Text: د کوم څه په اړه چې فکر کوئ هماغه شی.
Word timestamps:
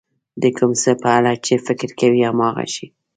د 0.41 0.43
کوم 0.57 0.71
څه 0.81 0.91
په 1.01 1.09
اړه 1.17 1.33
چې 1.45 1.53
فکر 1.67 1.89
کوئ 1.99 2.19
هماغه 2.29 2.65
شی. 2.73 2.85